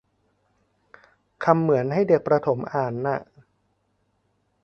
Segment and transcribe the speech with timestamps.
[1.43, 3.19] คำเหมือนให้เด็กประถมอ่านน่ะ